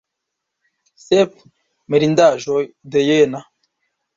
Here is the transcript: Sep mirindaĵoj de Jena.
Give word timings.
Sep 1.03 1.35
mirindaĵoj 1.95 2.65
de 2.97 3.07
Jena. 3.07 3.47